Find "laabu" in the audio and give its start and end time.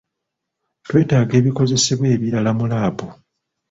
2.71-3.07